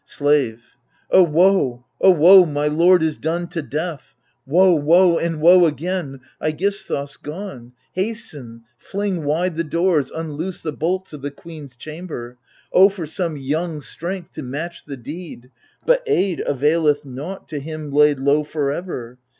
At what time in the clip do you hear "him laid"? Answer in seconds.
17.59-18.17